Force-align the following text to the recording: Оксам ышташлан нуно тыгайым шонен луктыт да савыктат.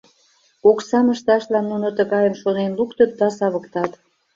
Оксам 0.69 1.07
ышташлан 1.13 1.65
нуно 1.71 1.87
тыгайым 1.97 2.35
шонен 2.41 2.71
луктыт 2.79 3.11
да 3.19 3.27
савыктат. 3.37 3.91